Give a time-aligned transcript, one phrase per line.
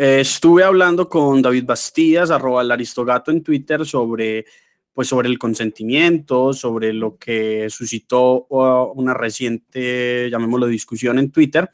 [0.00, 4.44] Eh, estuve hablando con David Bastías, arroba el Aristogato en Twitter, sobre,
[4.92, 8.46] pues, sobre el consentimiento, sobre lo que suscitó
[8.94, 11.68] una reciente, llamémoslo, discusión en Twitter.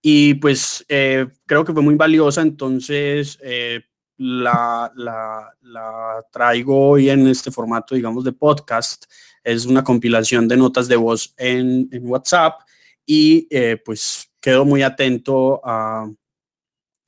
[0.00, 3.82] Y pues eh, creo que fue muy valiosa, entonces eh,
[4.16, 9.04] la, la, la, traigo hoy en este formato, digamos, de podcast.
[9.44, 12.62] Es una compilación de notas de voz en, en WhatsApp
[13.04, 13.48] y
[13.84, 16.10] pues quedo muy atento a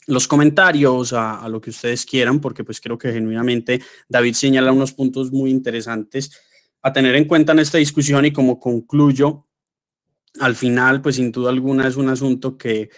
[0.07, 4.93] los comentarios, a, lo que ustedes quieran, porque pues creo que genuinamente David señala unos
[4.93, 6.31] puntos muy interesantes
[6.83, 9.47] a tener en cuenta en esta discusión y como concluyo,
[10.41, 12.91] al final, pues sin duda alguna es un asunto que,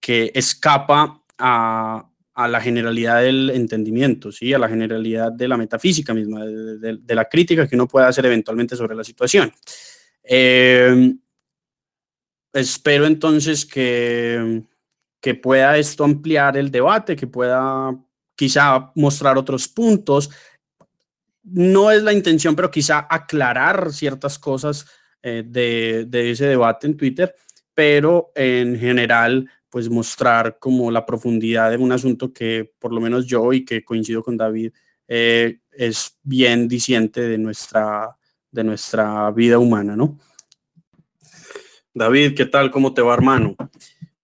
[0.00, 4.52] que escapa a, a la generalidad del entendimiento, ¿sí?
[4.52, 8.76] a la generalidad de la metafísica misma, de, la crítica que uno puede hacer eventualmente
[8.76, 9.52] sobre la situación.
[10.24, 11.14] Eh,
[12.52, 14.64] espero entonces que
[15.24, 17.98] que pueda esto ampliar el debate, que pueda
[18.36, 20.28] quizá mostrar otros puntos.
[21.44, 24.84] No es la intención, pero quizá aclarar ciertas cosas
[25.22, 27.34] eh, de, ese debate en Twitter,
[27.72, 33.24] pero en general, pues mostrar como la profundidad de un asunto que por lo menos
[33.24, 34.72] yo y que coincido con David,
[35.08, 38.14] eh, es bien diciente de nuestra,
[38.50, 40.18] de nuestra vida humana, ¿no?
[41.94, 42.70] David, ¿qué tal?
[42.70, 43.56] ¿Cómo te va, hermano?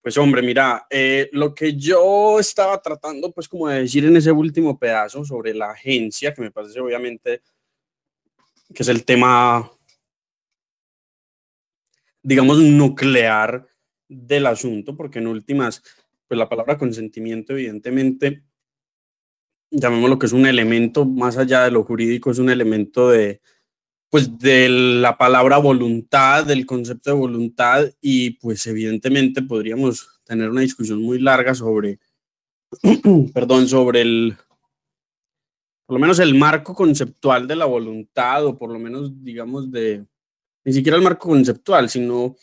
[0.03, 4.33] Pues hombre, mira, eh, lo que yo estaba tratando pues como de decir en ese
[4.33, 7.43] último pedazo sobre la agencia, que me parece obviamente
[8.75, 9.71] que es el tema,
[12.23, 13.67] digamos, nuclear
[14.09, 15.83] del asunto, porque en últimas,
[16.27, 18.45] pues la palabra consentimiento evidentemente,
[19.71, 23.43] llamémoslo que es un elemento más allá de lo jurídico, es un elemento de,
[24.11, 30.63] pues de la palabra voluntad, del concepto de voluntad y pues evidentemente podríamos tener una
[30.63, 32.01] discusión muy larga sobre,
[33.33, 34.37] perdón, sobre el,
[35.87, 40.05] por lo menos el marco conceptual de la voluntad o por lo menos digamos de,
[40.65, 42.35] ni siquiera el marco conceptual, sino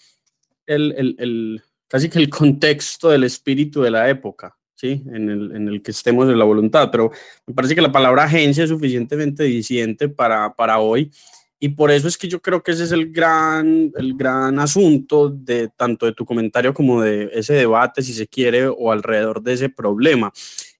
[0.65, 4.57] el, el, el casi que el contexto del espíritu de la época.
[4.73, 5.03] ¿sí?
[5.07, 7.11] En el, en el que estemos de la voluntad, pero
[7.45, 11.11] me parece que la palabra agencia es suficientemente diciente para, para hoy
[11.59, 15.29] y por eso es que yo creo que ese es el gran, el gran asunto
[15.29, 19.53] de tanto de tu comentario como de ese debate, si se quiere, o alrededor de
[19.53, 20.31] ese problema.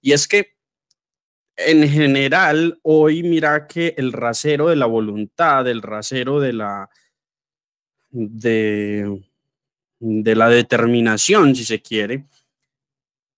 [0.02, 0.56] Y es que
[1.56, 6.88] en general, hoy mira que el rasero de la voluntad, el rasero de la,
[8.12, 9.24] de,
[10.00, 12.28] de la determinación, si se quiere,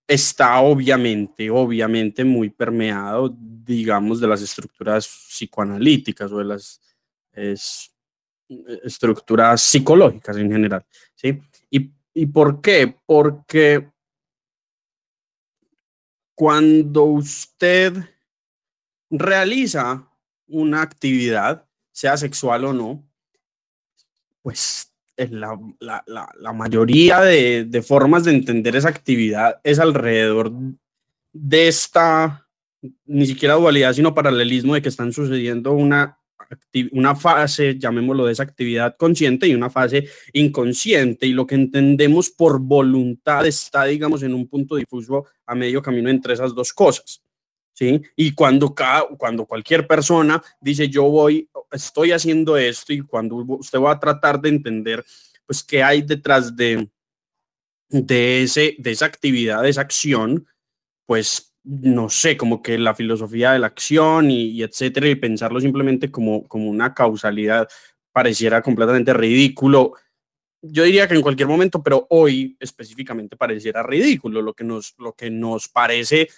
[0.06, 6.82] está obviamente, obviamente muy permeado, digamos, de las estructuras psicoanalíticas o de las
[7.40, 7.94] es
[8.84, 10.86] estructuras psicológicas en general,
[11.16, 11.40] ¿sí?
[11.70, 12.96] ¿Y, ¿Y por qué?
[13.06, 13.90] Porque
[16.36, 17.94] cuando usted
[19.10, 20.08] realiza
[20.48, 23.08] una actividad, sea sexual o no,
[24.42, 30.52] pues la, la, la, la mayoría de, de, formas de entender esa actividad es alrededor
[31.34, 32.48] de esta,
[33.06, 36.19] ni siquiera dualidad, sino paralelismo de que están sucediendo una
[36.92, 41.28] una fase, llamémoslo de esa actividad consciente y una fase inconsciente.
[41.28, 46.10] Y lo que entendemos por voluntad está, digamos, en un punto difuso a medio camino
[46.10, 47.22] entre esas dos cosas.
[47.74, 48.02] ¿Sí?
[48.18, 53.80] Y cuando, cada, cuando cualquier persona dice yo voy, estoy haciendo esto y cuando usted
[53.80, 55.06] va a tratar de entender,
[55.46, 56.90] pues, qué hay detrás de,
[57.90, 60.46] de, ese, de esa actividad, de esa acción,
[61.06, 66.10] pues no sé, como que la filosofía de la acción y, etcétera, y pensarlo simplemente
[66.12, 67.68] como, como una causalidad
[68.12, 69.94] pareciera completamente ridículo.
[70.62, 74.42] Yo diría que en cualquier momento, pero hoy específicamente pareciera ridículo.
[74.42, 76.30] Lo que nos, lo que nos parece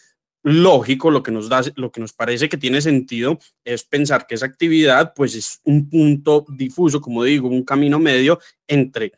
[0.43, 4.35] lógico, lo que nos da, lo que nos parece que tiene sentido es pensar que
[4.35, 9.13] esa actividad, pues es un punto difuso, como digo, un camino medio entre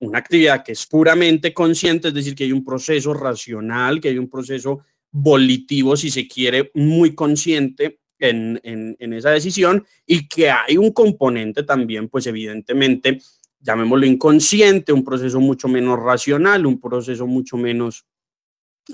[0.00, 4.18] una actividad que es puramente consciente, es decir, que hay un proceso racional, que hay
[4.18, 10.76] un proceso volitivo, si se quiere, muy consciente en, en, esa decisión y que hay
[10.76, 13.20] un componente también, pues evidentemente,
[13.60, 18.06] llamémoslo inconsciente, un proceso mucho menos racional, un proceso mucho menos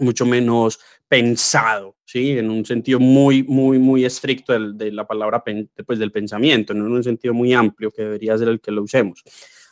[0.01, 2.33] mucho menos pensado, ¿sí?
[2.33, 5.45] En un sentido muy, muy, muy estricto del, de la palabra,
[5.87, 9.23] pues, del pensamiento, en un sentido muy amplio que debería ser el que lo usemos.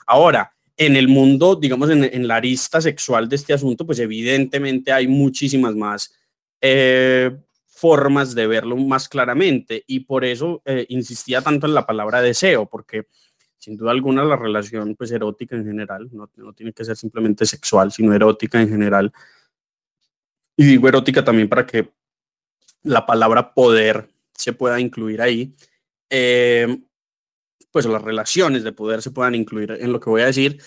[0.06, 4.92] Ahora, en el mundo, digamos, en, en la arista sexual de este asunto, pues evidentemente
[4.92, 6.12] hay muchísimas más
[6.62, 7.36] eh,
[7.66, 9.84] formas de verlo más claramente.
[9.86, 13.08] Y por eso eh, insistía tanto en la palabra deseo, porque
[13.58, 17.44] sin duda alguna la relación pues erótica en general, no, no tiene que ser simplemente
[17.44, 19.12] sexual, sino erótica en general,
[20.56, 21.92] y digo erótica también para que
[22.82, 25.54] la palabra poder se pueda incluir ahí,
[26.10, 26.78] eh,
[27.70, 30.60] pues las relaciones de poder se puedan incluir en lo que voy a decir.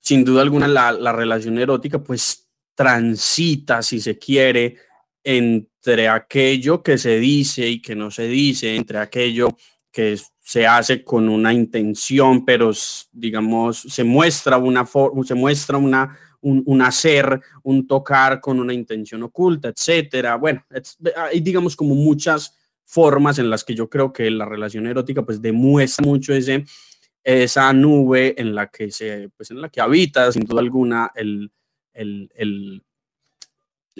[0.00, 4.76] Sin duda alguna, la, la relación erótica, pues transita, si se quiere,
[5.24, 9.56] entre aquello que se dice y que no se dice, entre aquello
[9.90, 12.70] que se hace con una intención, pero
[13.12, 14.86] digamos, se muestra una
[15.24, 20.36] se muestra una, un, hacer, un tocar con una intención oculta, etcétera.
[20.36, 20.64] Bueno,
[21.16, 25.42] hay digamos como muchas formas en las que yo creo que la relación erótica pues
[25.42, 26.64] demuestra mucho ese,
[27.22, 31.52] esa nube en la que se, pues en la que habita sin duda alguna el,
[31.92, 32.82] el,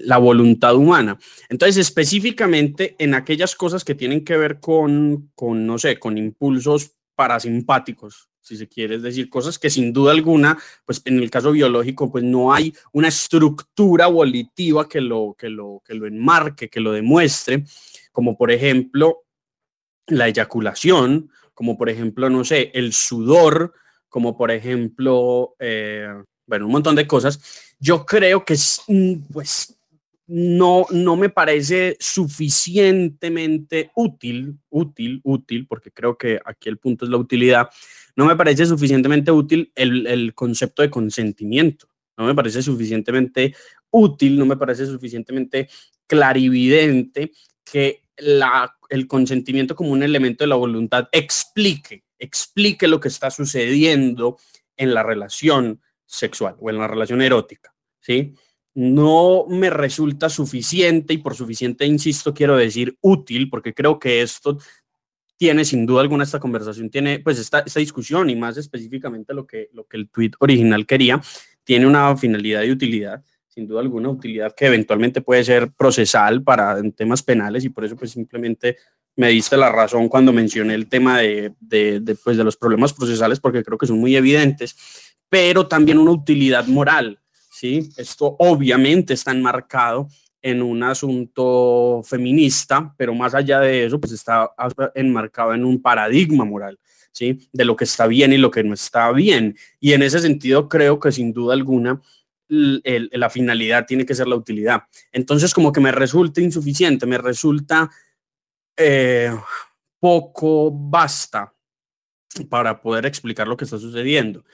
[0.05, 1.19] la voluntad humana.
[1.49, 6.93] Entonces, específicamente en aquellas cosas que tienen que ver con, con, no sé, con impulsos
[7.15, 10.57] parasimpáticos, si se quiere, decir, cosas que sin duda alguna,
[10.87, 15.83] pues en el caso biológico, pues no hay una estructura volitiva que lo, que lo,
[15.85, 17.65] que lo enmarque, que lo demuestre,
[18.13, 19.25] como por ejemplo
[20.07, 23.75] la eyaculación, como por ejemplo, no sé, el sudor,
[24.09, 26.09] como por ejemplo, eh,
[26.47, 27.41] bueno, un montón de cosas.
[27.79, 28.81] Yo creo que es,
[29.33, 29.78] pues,
[30.29, 37.11] no, no me parece suficientemente útil, útil, útil, porque creo que aquí el punto es
[37.11, 37.71] la utilidad,
[38.15, 41.89] no me parece suficientemente útil el, el concepto de consentimiento,
[42.19, 43.55] no me parece suficientemente
[43.91, 45.69] útil, no me parece suficientemente
[46.07, 47.33] clarividente
[47.65, 53.31] que la, el consentimiento como un elemento de la voluntad explique, explique lo que está
[53.31, 54.37] sucediendo
[54.77, 58.35] en la relación sexual o en la relación erótica, ¿sí?
[58.79, 64.57] No me resulta suficiente y por suficiente, insisto, quiero decir útil, porque creo que esto
[65.37, 69.49] tiene sin duda alguna esta conversación, tiene pues esta, esta discusión y más específicamente lo
[69.49, 71.21] que, lo que el tweet original quería,
[71.65, 76.81] tiene una finalidad y utilidad, sin duda alguna utilidad que eventualmente puede ser procesal para
[76.93, 78.77] temas penales y por eso pues simplemente
[79.17, 82.93] me diste la razón cuando mencioné el tema de, de, de, pues, de los problemas
[82.93, 84.77] procesales porque creo que son muy evidentes,
[85.29, 87.19] pero también una utilidad moral
[87.59, 87.91] ¿sí?
[87.97, 90.09] Esto obviamente está enmarcado
[90.41, 94.51] en un asunto feminista, pero más allá de eso, pues está
[94.95, 96.79] enmarcado en un paradigma moral,
[97.11, 97.49] ¿sí?
[97.53, 99.57] De lo que está bien y lo que no está bien.
[99.81, 102.01] Y en ese sentido creo que sin duda alguna
[102.51, 104.85] la finalidad tiene que ser la utilidad.
[105.11, 107.91] Entonces como que me resulta insuficiente, me resulta
[108.77, 109.37] eh,
[109.99, 111.53] poco basta
[112.49, 114.45] para poder explicar lo que está sucediendo.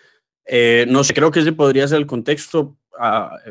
[0.46, 2.76] Eh, no sé, creo que ese podría ser el contexto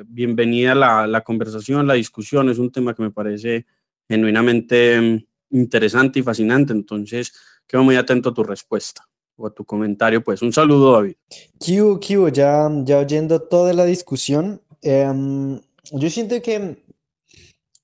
[0.06, 2.50] bienvenida la, la, conversación, la discusión.
[2.50, 3.66] Es un tema que me parece
[4.08, 6.74] genuinamente mm, interesante y fascinante.
[6.74, 7.34] Entonces,
[7.68, 10.24] quedo muy atento a tu respuesta o a tu comentario.
[10.24, 11.16] Pues un saludo, David.
[11.60, 15.60] Kiu, Kiu, ya, ya oyendo toda la discusión, em,
[15.92, 16.84] yo siento que,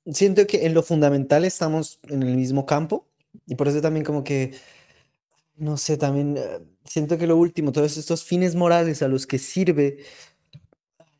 [0.06, 3.08] siento que en lo fundamental estamos en el mismo campo
[3.46, 4.54] y por eso también como que,
[5.56, 9.38] no sé, también eh, siento que lo último, todos estos fines morales a los que
[9.38, 10.00] sirve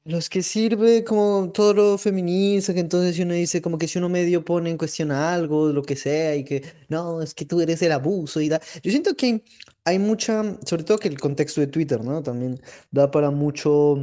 [0.06, 3.98] los que sirve como todo lo feminista, que entonces si uno dice como que si
[4.00, 7.62] uno medio pone en cuestión algo, lo que sea, y que no, es que tú
[7.62, 8.62] eres el abuso y da.
[8.84, 9.44] Yo siento que
[9.84, 12.24] hay mucha, sobre todo que el contexto de Twitter, ¿no?
[12.24, 12.62] También
[12.92, 13.98] da para mucho,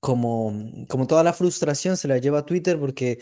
[0.00, 0.52] como,
[0.88, 3.20] como toda la frustración se la lleva Twitter porque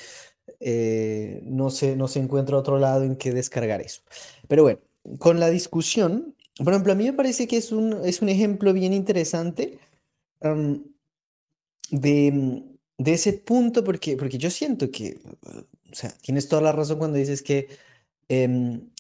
[0.61, 4.03] eh, no, se, no se encuentra otro lado en que descargar eso.
[4.49, 4.81] Pero bueno,
[5.19, 8.73] con la discusión, por ejemplo, a mí me parece que es un, es un ejemplo
[8.73, 9.79] bien interesante
[11.91, 12.63] de,
[12.99, 15.21] de ese punto, porque, porque yo siento que,
[15.91, 17.69] o sea, tienes toda la razón cuando dices que
[18.29, 18.91] em,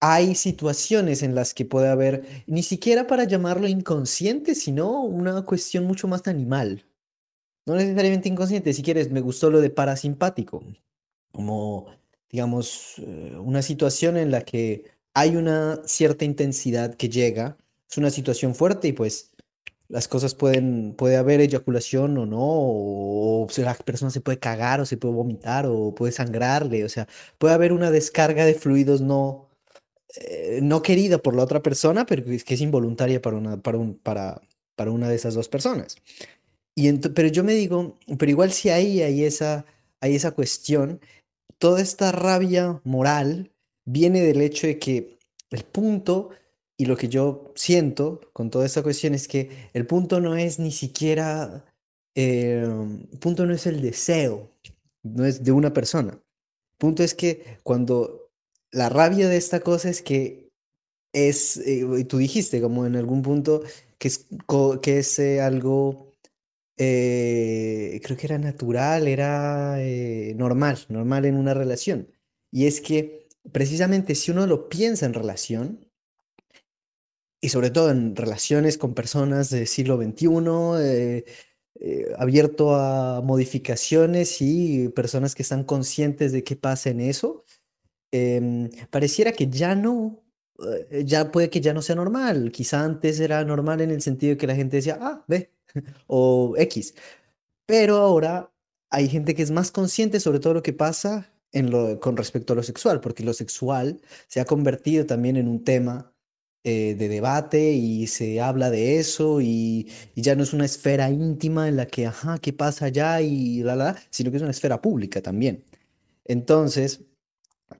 [0.00, 5.84] hay situaciones en las que puede haber, ni siquiera para llamarlo inconsciente, sino una cuestión
[5.84, 6.84] mucho más animal.
[7.66, 10.64] No necesariamente inconsciente, si quieres, me gustó lo de parasimpático,
[11.32, 11.86] como,
[12.30, 17.56] digamos, eh, una situación en la que hay una cierta intensidad que llega,
[17.88, 19.31] es una situación fuerte y pues
[19.92, 24.86] las cosas pueden, puede haber eyaculación o no, o, la persona se puede cagar o
[24.86, 27.06] se puede vomitar o puede sangrarle, o sea,
[27.36, 29.50] puede haber una descarga de fluidos no,
[30.16, 33.94] eh, no querida por la otra persona, pero que es involuntaria para una, para un,
[33.98, 34.40] para,
[34.76, 35.96] para una de esas dos personas.
[36.74, 39.66] Y pero yo me digo, pero igual si hay, hay, esa,
[40.00, 41.00] hay esa cuestión,
[41.58, 43.52] toda esta rabia moral
[43.84, 45.18] viene del hecho de que
[45.50, 46.30] el punto
[46.82, 50.58] y lo que yo siento con toda esta cuestión es que el punto no es
[50.58, 51.64] ni siquiera,
[52.16, 52.66] eh,
[53.12, 54.50] el punto no es el deseo,
[55.04, 56.10] no es de una persona.
[56.10, 58.32] El punto es que cuando
[58.72, 60.50] la rabia de esta cosa es que
[61.12, 63.62] es, eh, tú dijiste como en algún punto
[63.98, 64.26] que es,
[64.82, 66.12] que es eh, algo
[66.78, 72.08] eh, creo que era natural, era eh, normal, normal en una relación.
[72.50, 75.91] Y es que precisamente si uno lo piensa en relación,
[77.42, 81.24] y sobre todo en relaciones con personas del siglo XXI,
[81.80, 87.44] eh, abierto a modificaciones y personas que están conscientes de qué pasa en eso,
[88.12, 90.22] em, pareciera que ya no,
[91.04, 92.52] ya puede que ya no sea normal.
[92.52, 95.52] Quizá antes era normal en el sentido de que la gente decía, ah, ve,
[96.06, 96.94] o X.
[97.66, 98.52] Pero ahora
[98.90, 102.52] hay gente que es más consciente sobre todo lo que pasa en lo, con respecto
[102.52, 106.11] a lo sexual, porque lo sexual se ha convertido también en un tema
[106.64, 111.68] eh, de debate y se habla de eso y, ya no es una esfera íntima
[111.68, 113.20] en la que, ajá, ¿qué pasa allá?
[113.20, 115.64] Y la, la, sino que es una esfera pública también.
[116.24, 117.02] Entonces,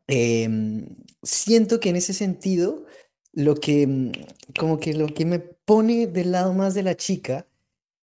[0.08, 0.88] em,
[1.22, 2.84] siento que en ese sentido,
[3.32, 4.12] lo que, mm,
[4.58, 7.46] como que lo que me pone del lado más de la chica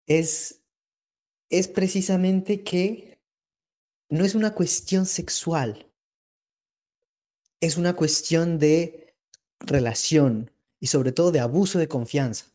[0.07, 0.63] es,
[1.51, 3.19] es precisamente que
[4.11, 5.91] no es una cuestión sexual,
[7.61, 9.17] es una cuestión de
[9.59, 10.52] relación
[10.83, 12.47] y sobre todo de abuso de confianza.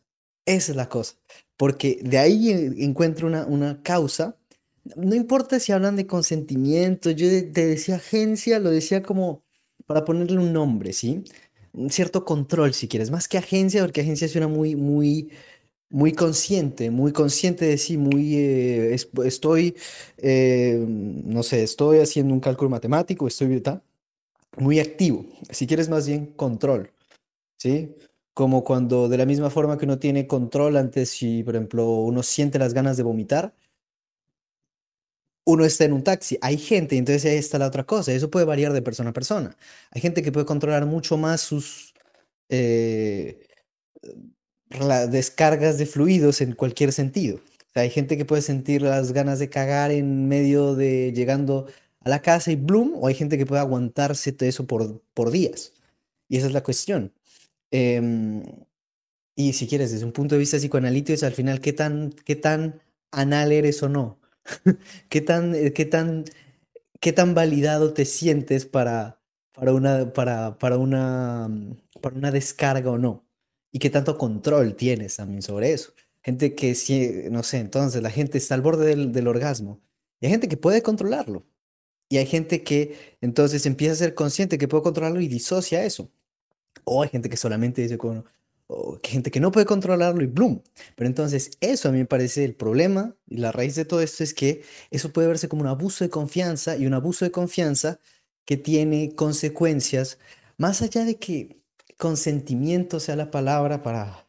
[0.46, 1.16] Esa es la cosa,
[1.56, 4.36] porque de ahí encuentro una, una causa.
[4.96, 9.42] No importa si hablan de consentimiento, yo te decía agencia, lo decía como
[9.86, 11.24] para ponerle un nombre, ¿sí?
[11.72, 15.30] Un cierto control, si quieres, más que agencia, porque agencia suena muy, muy,
[15.90, 19.74] muy consciente, muy consciente de sí, muy, eh, estoy,
[20.18, 23.62] eh, no sé, estoy haciendo un cálculo matemático, estoy
[24.58, 26.90] muy activo, si quieres más bien control,
[27.58, 27.94] ¿sí?
[28.38, 32.22] Como cuando de la misma forma que uno tiene control antes, si por ejemplo uno
[32.22, 33.52] siente las ganas de vomitar,
[35.44, 38.46] uno está en un taxi, hay gente, entonces ahí está la otra cosa, eso puede
[38.46, 39.56] variar de persona a persona.
[39.90, 41.94] Hay gente que puede controlar mucho más sus...
[42.48, 43.44] Eh,
[45.10, 47.40] descargas de fluidos en cualquier sentido.
[47.74, 51.66] hay gente que puede sentir las ganas de cagar en medio de llegando
[52.02, 55.72] a la casa y bloom, o hay gente que puede aguantarse todo eso por días.
[56.28, 57.12] Y esa es la cuestión.
[57.70, 58.42] Em,
[59.36, 62.36] y si quieres, desde un punto de vista psicoanalítico, es al final qué tan, qué
[62.36, 62.82] tan
[63.12, 64.20] anal eres o no.
[65.08, 66.24] ¿Qué tan, eh, qué tan,
[67.00, 69.20] qué tan validado te sientes para,
[69.52, 71.48] para, una, para, para, una,
[72.00, 73.28] para una descarga o no
[73.72, 75.92] y qué tanto control tienes también sobre eso.
[76.22, 79.80] Gente que, no sé, entonces la gente está al borde del, orgasmo
[80.20, 81.46] y hay gente que puede controlarlo.
[82.10, 86.10] Y hay gente que entonces empieza a ser consciente que puede controlarlo y disocia eso.
[86.84, 88.24] O hay gente que solamente dice, con,
[88.66, 90.62] o gente que no puede controlarlo y bloom.
[90.96, 94.24] Pero entonces eso a mí me parece el problema y la raíz de todo esto
[94.24, 98.00] es que eso puede verse como un abuso de confianza y un abuso de confianza
[98.44, 100.18] que tiene consecuencias
[100.58, 101.62] más allá de que
[101.96, 104.28] consentimiento sea la palabra para,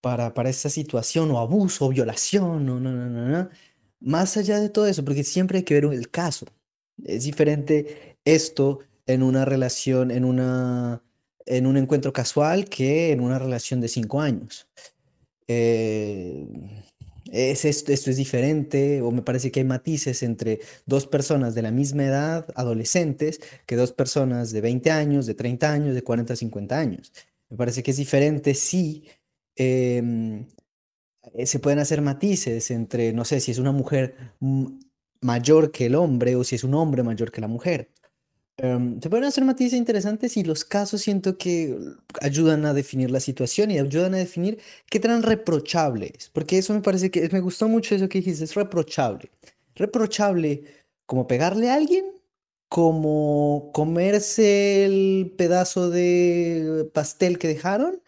[0.00, 3.50] para, para esta situación, o abuso, o violación, no, no, no, no,
[4.00, 6.46] Más allá de todo eso, porque siempre hay que ver el caso.
[7.04, 11.02] Es diferente esto en una relación, en, una,
[11.46, 14.68] en un encuentro casual que en una relación de cinco años.
[15.48, 16.46] Eh,
[17.30, 21.62] es esto, esto es diferente, o me parece que hay matices entre dos personas de
[21.62, 26.36] la misma edad, adolescentes, que dos personas de 20 años, de 30 años, de 40,
[26.36, 27.12] 50 años.
[27.48, 29.04] Me parece que es diferente si
[29.56, 30.46] em,
[31.34, 34.14] eh, se pueden hacer matices entre, no sé, si es una mujer
[35.20, 37.90] mayor que el hombre o si es un hombre mayor que la mujer.
[38.58, 41.76] Em, se pueden hacer matices interesantes y los casos siento que
[42.20, 46.12] ayudan a definir la situación y ayudan a definir qué tan reprochable.
[46.32, 49.30] Porque eso me parece que me gustó mucho eso que dijiste, es reprochable.
[49.74, 50.64] Reprochable
[51.06, 52.04] como pegarle a alguien,
[52.68, 58.02] como comerse el pedazo de pastel que dejaron,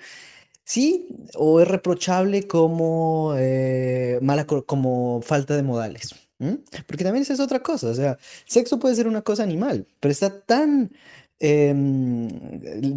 [0.65, 1.09] ¿sí?
[1.37, 6.24] O es reprochable como, eh, mala, como falta de modales.
[6.87, 10.13] Porque también esa es otra cosa, o sea, sexo puede ser una cosa animal, pero
[10.13, 10.93] está tan
[11.41, 12.29] em,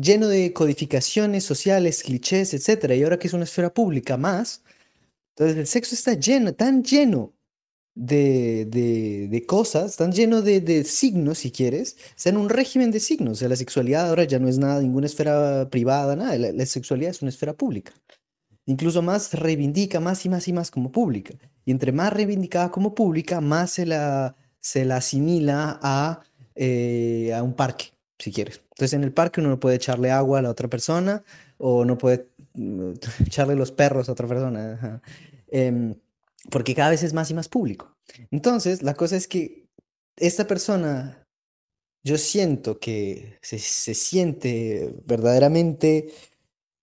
[0.02, 4.64] lleno de codificaciones sociales, clichés, etcétera, y ahora que es una esfera pública más,
[5.36, 7.34] entonces el sexo está lleno, tan lleno
[7.96, 8.66] de,
[9.32, 13.34] de, cosas, tan lleno de, de, signos, si quieres, está en un régimen de signos,
[13.34, 17.12] o sea, la sexualidad ahora ya no es nada, ninguna esfera privada, nada, la sexualidad
[17.12, 17.94] es una esfera pública
[18.68, 21.34] incluso más reivindica más y más y más como pública.
[21.66, 26.22] Y entre más reivindicada como pública, más se la, se la asimila a,
[26.54, 27.86] eh, a un parque,
[28.20, 28.62] si quieres.
[28.72, 31.24] Entonces en el parque uno no puede echarle agua a la otra persona
[31.58, 32.92] o no puede mm,
[33.26, 35.02] echarle los perros a otra persona,
[35.48, 35.96] em,
[36.52, 37.96] porque cada vez es más y más público.
[38.32, 39.66] Entonces la cosa es que
[40.18, 41.26] esta persona,
[42.04, 46.10] yo siento que se, se siente verdaderamente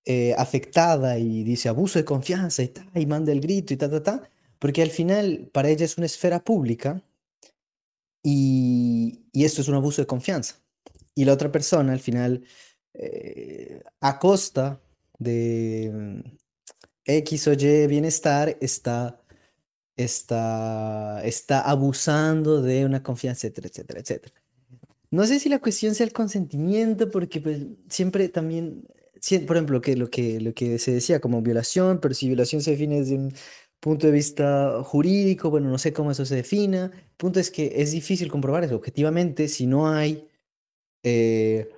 [0.07, 3.91] eh, afectada y dice abuso de confianza y, ta, y manda el grito y ta,
[3.91, 7.03] ta, ta, porque al final para ella es una esfera pública
[8.23, 10.57] y, y esto es un abuso de confianza.
[11.15, 12.45] Y la otra persona al final,
[12.95, 14.81] eh, a costa
[15.19, 16.21] de mm,
[17.05, 19.21] X o Y bienestar, está,
[19.97, 24.35] está, está abusando de una confianza, etcétera, etcétera, etcétera.
[25.11, 28.89] No sé si la cuestión sea el consentimiento, porque pues, siempre también,
[29.47, 32.73] por ejemplo, que lo, que lo que se decía como violación, pero si violación se
[32.73, 33.35] define desde un
[33.81, 36.87] punto de vista jurídico, bueno, no sé cómo eso se defina.
[36.95, 38.77] El punto es que es difícil comprobar eso.
[38.77, 40.27] Objetivamente, si no hay,
[41.03, 41.69] eh,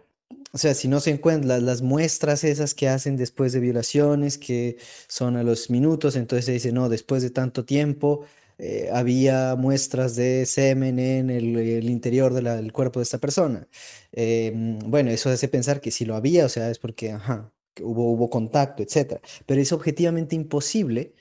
[0.52, 4.78] o sea, si no se encuentran las, muestras esas que hacen después de violaciones, que
[5.08, 8.24] son a los minutos, entonces se dice, no, después de tanto tiempo,
[8.58, 13.68] eh, había muestras de semen en el, interior del cuerpo de esta persona.
[14.12, 18.12] Em, bueno, eso hace pensar que si lo había, o sea, es porque, ajá, hubo,
[18.12, 19.20] hubo contacto, etc.
[19.46, 21.14] Pero es objetivamente imposible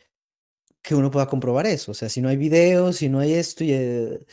[0.82, 1.92] que uno pueda comprobar eso.
[1.92, 4.25] O sea, si no hay videos, si no hay esto, eh,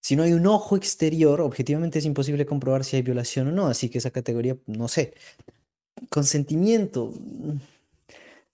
[0.00, 3.66] si no hay un ojo exterior, objetivamente es imposible comprobar si hay violación o no.
[3.68, 5.14] Así que esa categoría, no sé.
[6.10, 7.12] Consentimiento.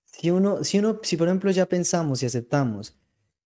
[0.07, 2.97] Si uno, si uno, si por ejemplo ya pensamos y aceptamos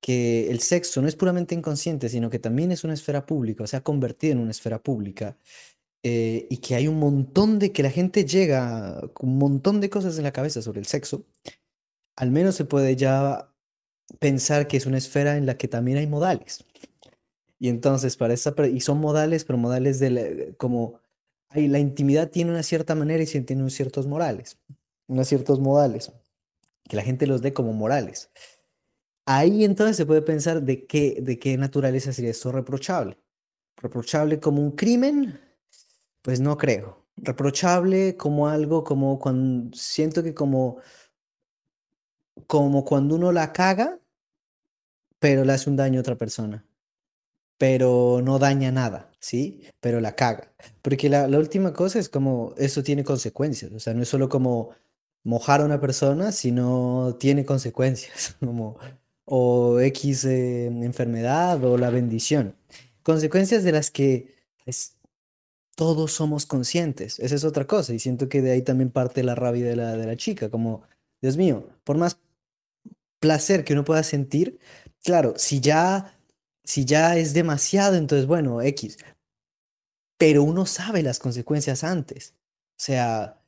[0.00, 3.66] que el sexo no es puramente inconsciente, sino que también es una esfera pública, o
[3.66, 5.36] sea, convertido en una esfera pública,
[6.02, 10.16] eh, y que hay un montón de, que la gente llega un montón de cosas
[10.18, 11.24] en la cabeza sobre el sexo,
[12.16, 13.52] al menos se puede ya
[14.20, 16.64] pensar que es una esfera en la que también hay modales.
[17.58, 21.00] Y entonces, para esa, y son modales, pero modales de como,
[21.48, 24.58] hay, la intimidad tiene una cierta manera y tiene unos ciertos morales,
[25.08, 26.12] unos ciertos modales,
[26.88, 28.30] que la gente los dé como morales.
[29.30, 33.18] Ahí entonces se puede pensar de qué, de qué naturaleza sería esto reprochable.
[33.76, 35.38] ¿Reprochable como un crimen?
[36.22, 37.04] Pues no creo.
[37.14, 40.78] Reprochable como algo como cuando siento que como
[42.46, 44.00] como cuando uno la caga,
[45.18, 46.64] pero le hace un daño a otra persona.
[47.58, 49.60] Pero no daña nada, ¿sí?
[49.80, 50.54] Pero la caga.
[50.80, 53.72] Porque la, la última cosa es como, eso tiene consecuencias.
[53.72, 54.70] O sea, no es solo como
[55.22, 58.36] mojar a una persona, sino tiene consecuencias.
[58.40, 58.78] Como
[59.30, 62.56] o X eh, enfermedad o la bendición.
[63.02, 64.96] Consecuencias de las que pues,
[65.76, 67.18] todos somos conscientes.
[67.18, 67.92] Esa es otra cosa.
[67.92, 70.50] Y siento que de ahí también parte la rabia de la, de la chica.
[70.50, 70.82] Como,
[71.20, 72.18] Dios mío, por más
[73.20, 74.58] placer que uno pueda sentir,
[75.04, 76.18] claro, si ya,
[76.64, 78.96] si ya es demasiado, entonces bueno, X.
[80.16, 82.34] Pero uno sabe las consecuencias antes.
[82.78, 83.38] O sea,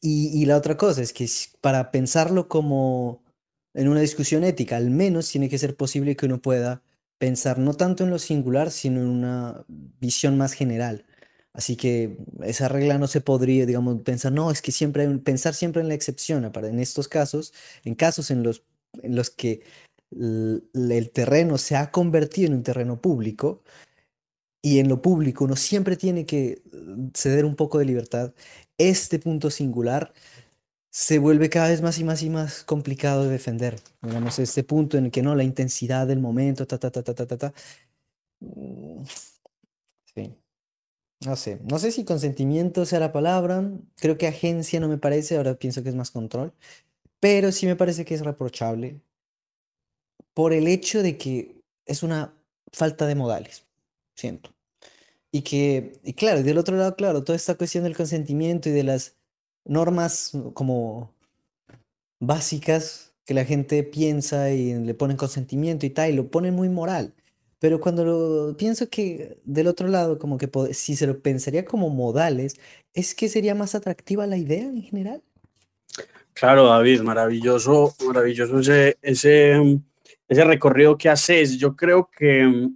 [0.00, 1.28] y, y la otra cosa es que
[1.60, 3.27] para pensarlo como
[3.74, 6.82] en una discusión ética, al menos tiene que ser posible que uno pueda
[7.18, 9.64] pensar no tanto en lo singular, sino en una
[10.00, 11.04] visión más general.
[11.52, 15.82] Así que esa regla no se podría, digamos, pensar, no, es que siempre pensar siempre
[15.82, 17.52] en la excepción, en estos casos,
[17.84, 18.62] en casos en los,
[19.02, 19.62] en los que
[20.10, 23.62] el terreno se ha convertido en un terreno público
[24.62, 26.62] y en lo público uno siempre tiene que
[27.14, 28.32] ceder un poco de libertad,
[28.78, 30.12] este punto singular
[30.90, 33.76] se vuelve cada vez más y más y más complicado de defender.
[34.02, 37.14] Digamos, este punto en el que no, la intensidad del momento, ta, ta, ta, ta,
[37.14, 37.54] ta, ta, ta.
[38.40, 39.04] Mm,
[40.14, 40.34] sí.
[41.20, 43.64] No sé, no sé si consentimiento sea la palabra,
[43.96, 46.54] creo que agencia no me parece, ahora pienso que es más control,
[47.20, 49.00] pero sí me parece que es reprochable
[50.34, 52.34] por el hecho de que es una
[52.72, 53.66] falta de modales,
[54.14, 54.54] siento.
[55.32, 58.84] Y que, y claro, del otro lado, claro, toda esta cuestión del consentimiento y de
[58.84, 59.17] las
[59.68, 61.14] normas como
[62.18, 66.68] básicas que la gente piensa y le ponen consentimiento y tal, y lo ponen muy
[66.68, 67.14] moral.
[67.58, 71.90] Pero cuando lo pienso que del otro lado, como que si se lo pensaría como
[71.90, 72.58] modales,
[72.94, 75.22] es que sería más atractiva la idea en general.
[76.32, 79.80] Claro, David, maravilloso, maravilloso ese, ese,
[80.28, 81.58] ese recorrido que haces.
[81.58, 82.70] Yo creo que,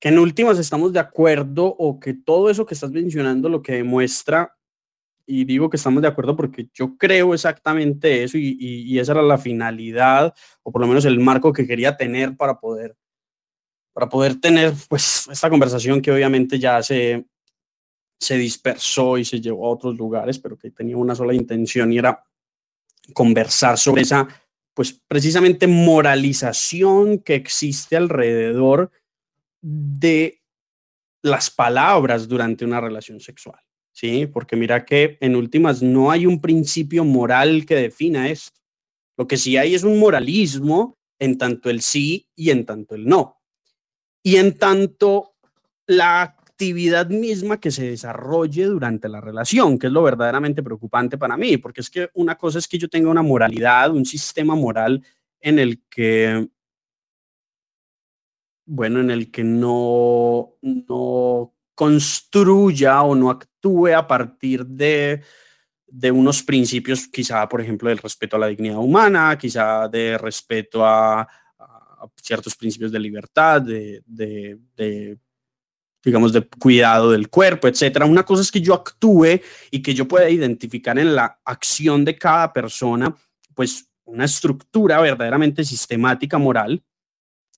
[0.00, 3.74] que en últimas estamos de acuerdo o que todo eso que estás mencionando lo que
[3.74, 4.55] demuestra
[5.26, 9.22] y digo que estamos de acuerdo porque yo creo exactamente eso y, y, esa era
[9.22, 12.96] la finalidad o por lo menos el marco que quería tener para poder
[13.92, 17.26] para poder tener pues esta conversación que obviamente ya se
[18.18, 21.98] se dispersó y se llevó a otros lugares pero que tenía una sola intención y
[21.98, 22.24] era
[23.12, 24.28] conversar sobre esa
[24.74, 28.92] pues precisamente moralización que existe alrededor
[29.60, 30.40] de
[31.22, 33.65] las palabras durante una relación sexual
[33.96, 34.26] ¿sí?
[34.26, 38.60] Porque mira que en últimas no hay un principio moral que defina esto.
[39.16, 43.06] Lo que sí hay es un moralismo en tanto el sí y en tanto el
[43.06, 43.40] no.
[44.22, 45.36] Y en tanto
[45.86, 51.38] la actividad misma que se desarrolle durante la relación, que es lo verdaderamente preocupante para
[51.38, 55.02] mí, porque es que una cosa es que yo tenga una moralidad, un sistema moral
[55.40, 56.46] en el que,
[58.66, 63.55] bueno, en el que no, no construya o no actúe
[63.94, 65.22] a partir de,
[65.86, 70.84] de unos principios, quizá, por ejemplo, del respeto a la dignidad humana, quizá de respeto
[70.84, 71.26] a,
[72.22, 75.18] ciertos principios de libertad, de, de,
[76.04, 78.06] digamos, de cuidado del cuerpo, etcétera.
[78.06, 82.16] Una cosa es que yo actúe y que yo pueda identificar en la acción de
[82.16, 83.14] cada persona,
[83.54, 86.82] pues, una estructura verdaderamente sistemática moral.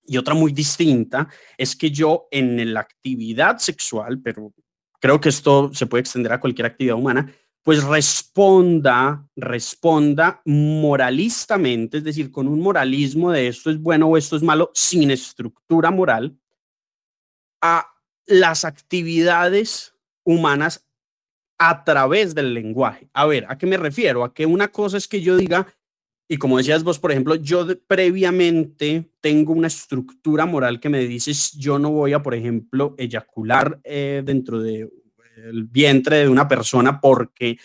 [0.06, 4.54] Y otra muy distinta es que yo en la actividad sexual, pero
[5.00, 7.32] creo que esto se puede extender a cualquier actividad humana,
[7.62, 14.36] pues responda, responda moralistamente, es decir, con un moralismo de esto es bueno o esto
[14.36, 16.38] es malo, sin estructura moral,
[17.60, 17.86] a
[18.26, 20.86] las actividades humanas
[21.58, 23.10] a través del lenguaje.
[23.12, 24.24] A ver, ¿a qué me refiero?
[24.24, 25.66] A que una cosa es que yo diga,
[26.28, 31.32] y como decías vos, por ejemplo, yo previamente tengo una estructura moral que me dice,
[31.56, 34.90] yo no voy a, por ejemplo, eyacular eh, dentro de
[35.36, 37.58] el vientre de una persona porque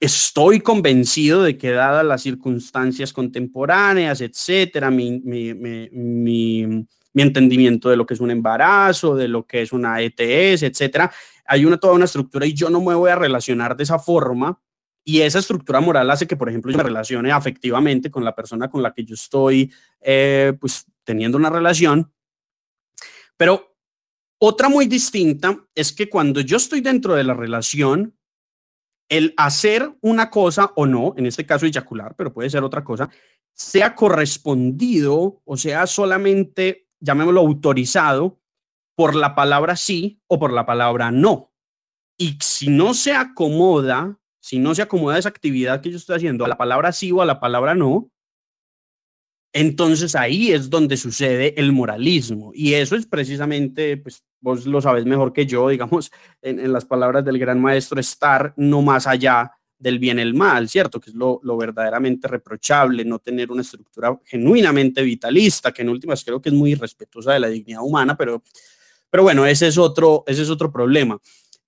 [0.00, 5.20] estoy convencido de que dadas las circunstancias contemporáneas, etcétera, mi,
[7.14, 11.12] entendimiento de lo que es un embarazo, de lo que es una ETS, etcétera,
[11.44, 14.58] hay una toda una estructura y yo no me voy a relacionar de esa forma
[15.04, 18.68] y esa estructura moral hace que, por ejemplo, yo me relacione afectivamente con la persona
[18.68, 22.12] con la que yo estoy, eh, pues, teniendo una relación.
[23.36, 23.76] Pero
[24.38, 28.16] otra muy distinta es que cuando yo estoy dentro de la relación,
[29.08, 33.10] el hacer una cosa o no, en este caso eyacular, pero puede ser otra cosa,
[33.52, 38.38] sea correspondido o sea solamente, llamémoslo autorizado,
[38.94, 41.52] por la palabra sí o por la palabra no.
[42.16, 46.44] Y si no se acomoda, si no se acomoda esa actividad que yo estoy haciendo
[46.44, 48.10] a la palabra sí o a la palabra no,
[49.52, 52.52] entonces ahí es donde sucede el moralismo.
[52.54, 56.10] Y eso es precisamente, pues vos lo sabes mejor que yo, digamos,
[56.42, 60.68] en, las palabras del gran maestro, estar no más allá del bien y el mal,
[60.68, 61.00] ¿cierto?
[61.00, 66.40] Que es lo, verdaderamente reprochable, no tener una estructura genuinamente vitalista, que en últimas creo
[66.40, 68.42] que es muy irrespetuosa de la dignidad humana, pero,
[69.08, 71.18] pero bueno, ese es otro, ese es otro problema.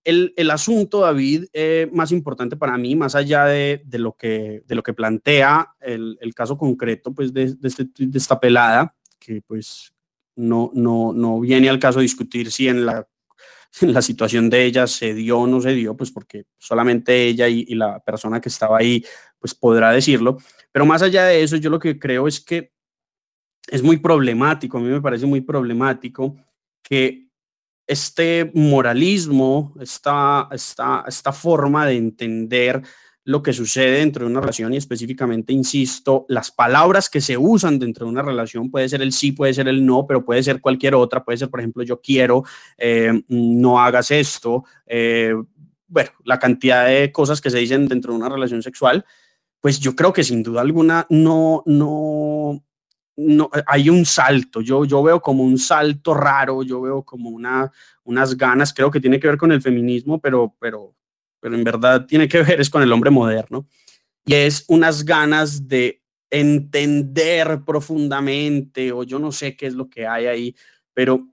[0.05, 4.83] El, asunto, David, eh, más importante para mí, más allá de, lo, que, de lo
[4.83, 9.93] que plantea el, caso concreto pues, de, este, de esta pelada, que pues
[10.35, 13.07] no, no, no viene al caso discutir si en la,
[13.81, 17.49] en la situación de ella se dio o no se dio, pues porque solamente ella
[17.49, 19.05] y, la persona que estaba ahí
[19.39, 20.39] pues podrá decirlo.
[20.71, 22.73] Pero más allá de eso, yo lo que creo es que
[23.69, 26.37] es muy problemático, a mí me parece muy problemático
[26.83, 27.29] que
[27.87, 32.83] este moralismo, esta, esta, esta forma de entender
[33.25, 37.79] lo que sucede dentro de una relación y específicamente, insisto, las palabras que se usan
[37.79, 40.61] dentro de una relación, puede ser el sí, puede ser el no, pero puede ser
[40.61, 42.43] cualquier otra, puede ser, por ejemplo, yo quiero,
[42.77, 45.35] eh, no hagas esto, eh,
[45.87, 49.05] bueno, la cantidad de cosas que se dicen dentro de una relación sexual,
[49.61, 52.65] pues yo creo que sin duda alguna no, no,
[53.17, 57.71] no, hay un salto, yo, yo veo como un salto raro, yo veo como una,
[58.05, 60.95] unas ganas, creo que tiene que ver con el feminismo, pero, pero
[61.43, 63.67] pero en verdad tiene que ver es con el hombre moderno,
[64.25, 70.07] y es unas ganas de entender profundamente, o yo no sé qué es lo que
[70.07, 70.57] hay ahí,
[70.95, 71.29] pero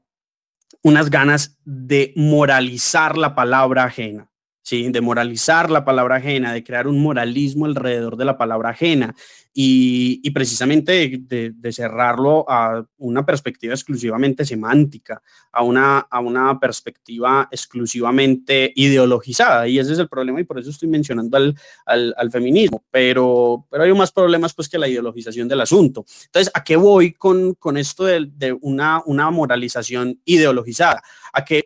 [0.82, 4.26] unas ganas de moralizar la palabra ajena.
[4.62, 4.92] ¿sí?
[4.92, 9.16] de moralizar la palabra ajena, de crear un moralismo alrededor de la palabra ajena
[9.54, 18.72] y, precisamente de, cerrarlo a una perspectiva exclusivamente semántica, a una, a una perspectiva exclusivamente
[18.76, 19.68] ideologizada.
[19.68, 23.84] Y ese es el problema y por eso estoy mencionando al, al, feminismo, pero, pero
[23.84, 26.06] hay más problemas pues que la ideologización del asunto.
[26.26, 31.02] Entonces, ¿a qué voy con, con esto de, de una, una moralización ideologizada?
[31.34, 31.66] A que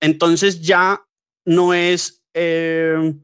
[0.00, 1.02] entonces ya
[1.44, 3.14] no es, eh,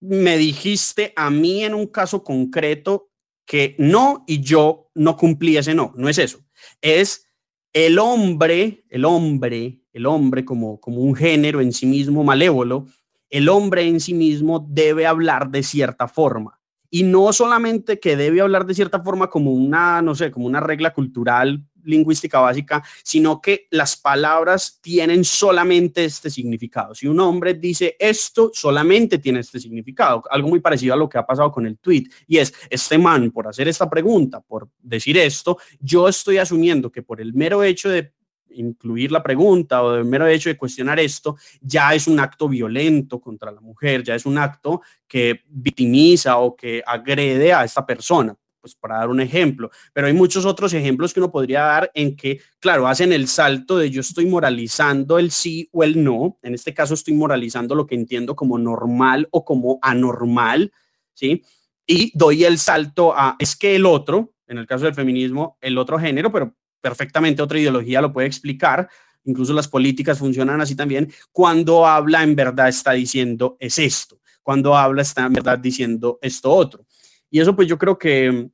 [0.00, 3.10] me dijiste a mí en un caso concreto
[3.46, 6.38] que no y yo no cumplí ese no, no es eso.
[6.80, 7.26] Es
[7.72, 12.86] el hombre, el hombre, el hombre como, como un género en sí mismo malévolo,
[13.28, 16.60] el hombre en sí mismo debe hablar de cierta forma.
[16.90, 20.60] Y no solamente que debe hablar de cierta forma como una, no sé, como una
[20.60, 26.94] regla cultural lingüística básica, sino que las palabras tienen solamente este significado.
[26.94, 30.22] Si un hombre dice esto, solamente tiene este significado.
[30.30, 32.04] Algo muy parecido a lo que ha pasado con el tweet.
[32.26, 37.02] Y es, este man, por hacer esta pregunta, por decir esto, yo estoy asumiendo que
[37.02, 38.12] por el mero hecho de
[38.52, 43.20] incluir la pregunta o el mero hecho de cuestionar esto, ya es un acto violento
[43.20, 48.36] contra la mujer, ya es un acto que victimiza o que agrede a esta persona
[48.60, 52.16] pues para dar un ejemplo, pero hay muchos otros ejemplos que uno podría dar en
[52.16, 56.54] que, claro, hacen el salto de yo estoy moralizando el sí o el no, en
[56.54, 60.72] este caso estoy moralizando lo que entiendo como normal o como anormal,
[61.14, 61.42] ¿sí?
[61.86, 65.78] Y doy el salto a, es que el otro, en el caso del feminismo, el
[65.78, 68.88] otro género, pero perfectamente otra ideología lo puede explicar,
[69.24, 74.76] incluso las políticas funcionan así también, cuando habla en verdad está diciendo es esto, cuando
[74.76, 76.86] habla está en verdad diciendo esto otro.
[77.30, 78.50] Y eso pues yo creo que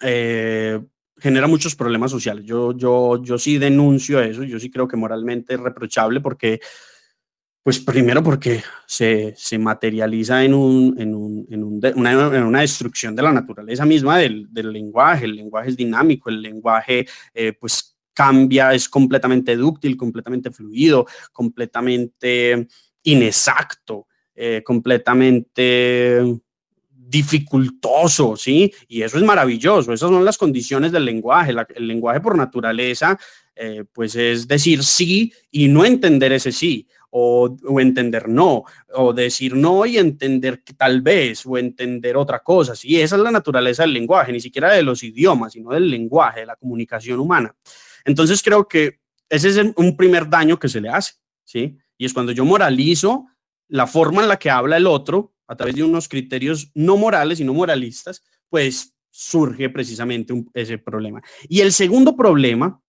[0.00, 0.80] eh,
[1.18, 2.44] genera muchos problemas sociales.
[2.44, 6.60] Yo, yo, yo sí denuncio eso, yo sí creo que moralmente es reprochable porque,
[7.62, 13.22] pues primero porque se, se materializa en, un, en, un, en, un, una, destrucción de
[13.22, 15.26] la naturaleza misma del, del, lenguaje.
[15.26, 22.66] El lenguaje es dinámico, el lenguaje eh, pues cambia, es completamente dúctil, completamente fluido, completamente
[23.02, 26.40] inexacto, eh, completamente
[27.10, 28.72] dificultoso, ¿sí?
[28.88, 31.54] Y eso es maravilloso, esas son las condiciones del lenguaje.
[31.74, 33.18] el lenguaje por naturaleza,
[33.54, 39.56] eh, pues es decir sí y no entender ese sí, o, entender no, o decir
[39.56, 43.00] no y entender que tal vez, o entender otra cosa, ¿sí?
[43.00, 46.46] Esa es la naturaleza del lenguaje, ni siquiera de los idiomas, sino del lenguaje, de
[46.46, 47.54] la comunicación humana.
[48.04, 51.76] Entonces creo que ese es un primer daño que se le hace, ¿sí?
[51.98, 53.26] Y es cuando yo moralizo
[53.68, 57.40] la forma en la que habla el otro, a través de unos criterios no morales
[57.40, 61.20] y no moralistas, pues surge precisamente ese problema.
[61.48, 62.80] Y el segundo problema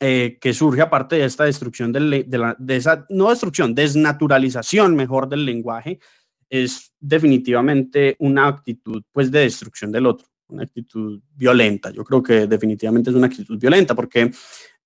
[0.00, 5.28] eh, que surge aparte de esta destrucción, de, la, de esa, no destrucción, desnaturalización mejor
[5.28, 6.00] del lenguaje,
[6.48, 11.92] es definitivamente una actitud pues de destrucción del otro, una actitud violenta.
[11.92, 14.32] Yo creo que definitivamente es una actitud violenta porque,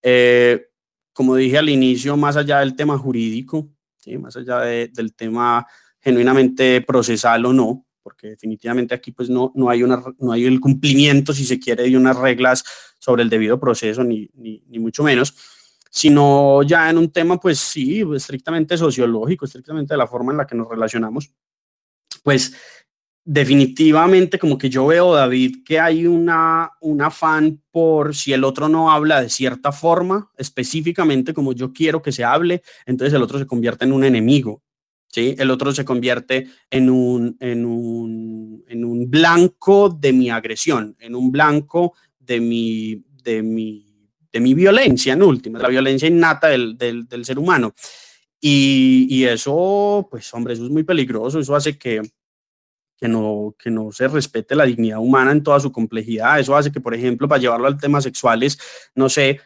[0.02, 0.66] eh,
[1.14, 4.18] como dije al inicio, más allá del tema jurídico, ¿sí?
[4.18, 5.66] más allá del tema
[6.04, 10.60] genuinamente procesal o no, porque definitivamente aquí pues no, no, hay una, no hay el
[10.60, 12.62] cumplimiento, si se quiere, de unas reglas
[12.98, 15.34] sobre el debido proceso, ni, ni, mucho menos,
[15.90, 20.46] sino ya en un tema pues sí, estrictamente sociológico, estrictamente de la forma en la
[20.46, 21.32] que nos relacionamos,
[22.22, 22.54] pues
[23.24, 28.68] definitivamente como que yo veo, David, que hay una, un afán por si el otro
[28.68, 33.38] no habla de cierta forma, específicamente como yo quiero que se hable, entonces el otro
[33.38, 34.63] se convierte en un enemigo.
[35.14, 35.36] ¿Sí?
[35.38, 41.14] El otro se convierte en un, en un, en un blanco de mi agresión, en
[41.14, 46.76] un blanco de mi, de mi, de mi violencia, en última, la violencia innata del,
[46.76, 47.72] del, del ser humano.
[48.40, 52.02] Y, y, eso, pues hombre, eso es muy peligroso, eso hace que,
[52.96, 56.72] que no, que no se respete la dignidad humana en toda su complejidad, eso hace
[56.72, 58.58] que, por ejemplo, para llevarlo al tema sexuales,
[58.96, 59.40] no sé,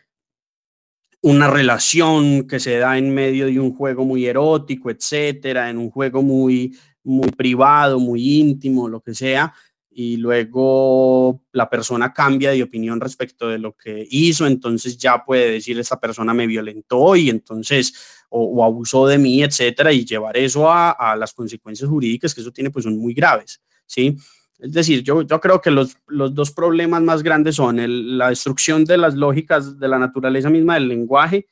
[1.20, 5.90] una relación que se da en medio de un juego muy erótico, etcétera, en un
[5.90, 9.52] juego muy, muy privado, muy íntimo, lo que sea,
[9.90, 15.50] y luego la persona cambia de opinión respecto de lo que hizo, entonces ya puede
[15.50, 17.94] decir esa persona me violentó y entonces
[18.28, 22.52] o, abusó de mí, etcétera, y llevar eso a, a, las consecuencias jurídicas que eso
[22.52, 24.16] tiene pues son muy graves, ¿sí?
[24.58, 28.84] Es decir, yo, yo creo que los, los dos problemas más grandes son la destrucción
[28.84, 31.46] de las lógicas de la naturaleza misma del lenguaje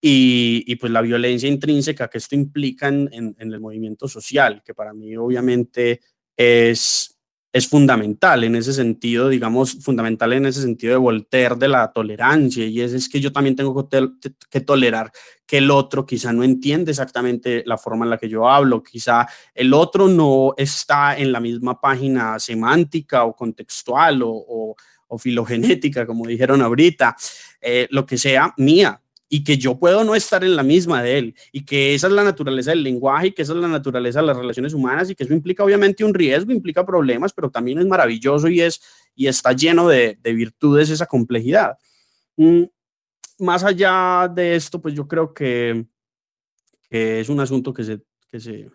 [0.00, 4.74] y, y pues la violencia intrínseca que esto implica en, en el movimiento social, que
[4.74, 6.00] para mí obviamente
[6.36, 7.11] es,
[7.52, 12.64] es fundamental en ese sentido, digamos, fundamental en ese sentido de Voltaire de la tolerancia,
[12.64, 13.88] y es, es que yo también tengo
[14.50, 15.12] que, tolerar
[15.46, 19.28] que el otro quizá no entiende exactamente la forma en la que yo hablo, quizá
[19.54, 24.74] el otro no está en la misma página semántica o contextual o,
[25.08, 27.14] o, filogenética, como dijeron ahorita,
[27.60, 28.98] eh, lo que sea mía,
[29.34, 32.12] y que yo puedo no estar en la misma de él y que esa es
[32.12, 35.14] la naturaleza del lenguaje y que esa es la naturaleza de las relaciones humanas y
[35.14, 38.82] que eso implica obviamente un riesgo, implica problemas, pero también es maravilloso y, es,
[39.14, 41.78] y está lleno de, de virtudes esa complejidad.
[42.36, 42.64] Mm,
[43.38, 45.86] más allá de esto, pues yo creo que,
[46.90, 48.70] que es un asunto que se, que se,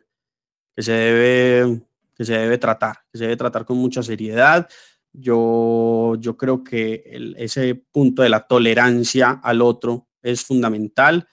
[0.76, 1.82] que se, debe,
[2.16, 4.68] que se debe tratar, que se debe tratar con mucha seriedad.
[5.14, 11.28] Yo, yo creo que el, ese punto de la tolerancia al otro es fundamental.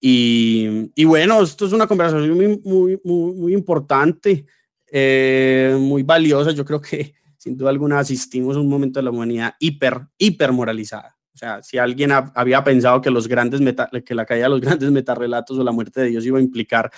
[0.00, 4.46] Y, y, bueno, esto es una conversación muy, muy, muy, importante,
[4.90, 6.52] eh, muy valiosa.
[6.52, 10.52] Yo creo que sin duda alguna asistimos a un momento de la humanidad hiper, hiper
[10.52, 11.16] moralizada.
[11.34, 14.60] O sea, si alguien había pensado que, los grandes meta, que la caída de los
[14.62, 16.90] grandes metarrelatos o la muerte de Dios iba a implicar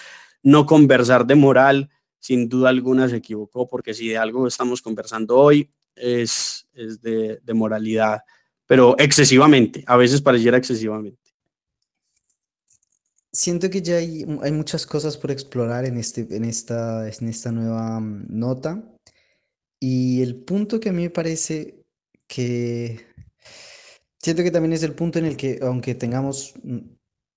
[0.42, 5.36] no conversar de moral, sin duda alguna se equivocó, porque si de algo estamos conversando
[5.36, 8.22] hoy es, es de, de moralidad
[8.72, 11.18] pero excesivamente, a veces pareciera excesivamente.
[13.30, 17.52] Siento que ya hay, hay muchas cosas por explorar en, este, en, esta, en esta
[17.52, 18.82] nueva mm, nota.
[19.78, 21.84] Y el punto que a mí me parece
[22.26, 23.04] que...
[24.22, 26.78] Siento que también es el punto en el que, aunque tengamos, mm,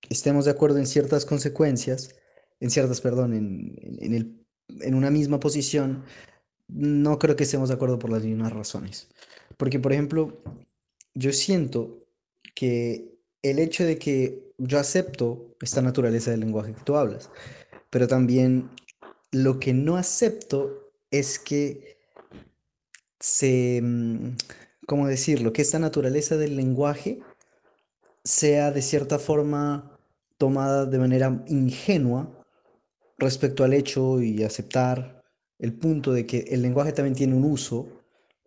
[0.10, 2.16] estemos de acuerdo en ciertas consecuencias,
[2.62, 4.46] en ciertas, perdón, en, en, el,
[4.80, 6.06] en una misma posición,
[6.70, 9.10] no creo que estemos de acuerdo por las mismas razones.
[9.58, 10.42] Porque, por ejemplo,
[11.16, 12.06] yo siento
[12.54, 17.30] que el hecho de que yo acepto esta naturaleza del lenguaje que tú hablas,
[17.90, 18.70] pero también
[19.32, 21.98] lo que no acepto es que
[23.20, 24.36] se, mm,
[24.88, 25.54] ¿cómo decirlo?
[25.54, 27.20] Que esta naturaleza del lenguaje
[28.24, 29.98] sea de cierta forma
[30.38, 32.44] tomada de manera ingenua
[33.18, 35.24] respecto al hecho y aceptar
[35.60, 37.88] el punto de que el lenguaje también tiene un uso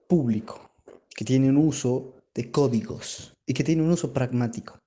[0.07, 0.71] público,
[1.15, 4.79] que tiene un uso de códigos y que tiene un uso pragmático.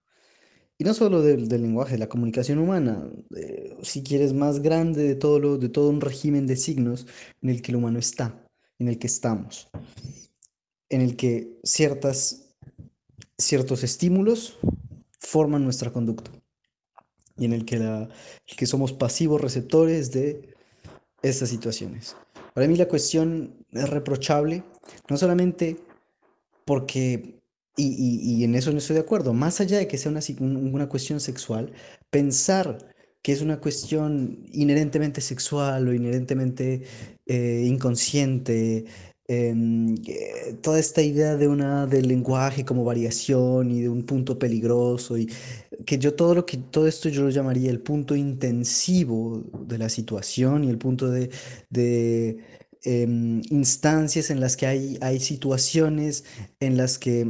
[0.78, 3.12] Y no solo del, lenguaje, de la comunicación humana,
[3.82, 7.08] si quieres, más grande de todo, lo, de todo un régimen de signos
[7.42, 8.42] en el que el humano está,
[8.80, 9.70] en el que estamos,
[10.88, 12.56] en el que ciertas,
[13.38, 14.58] ciertos estímulos
[15.20, 16.32] forman nuestra conducta
[17.36, 18.08] y en el que, la,
[18.46, 20.56] que somos pasivos receptores de
[21.22, 22.16] estas situaciones.
[22.54, 24.64] Para mí la cuestión es reprochable,
[25.10, 25.78] no solamente
[26.66, 27.41] porque
[27.78, 29.34] y, en eso no estoy de acuerdo.
[29.34, 31.72] Más allá de que sea una, una cuestión sexual,
[32.10, 32.78] pensar
[33.22, 36.84] que es una cuestión inherentemente sexual o inherentemente
[37.26, 38.86] eh, inconsciente,
[39.28, 39.96] em,
[40.62, 45.30] toda esta idea de una del lenguaje como variación y de un punto peligroso y
[45.86, 49.90] que yo todo lo que todo esto yo lo llamaría el punto intensivo de la
[49.90, 51.30] situación y el punto de,
[51.70, 52.38] de
[52.84, 56.26] em, instancias en las que hay, hay situaciones
[56.60, 57.28] en las que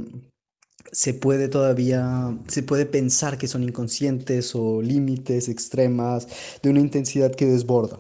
[0.92, 6.28] se puede todavía, se puede pensar que son inconscientes o límites extremas
[6.62, 8.00] de una intensidad que desborda,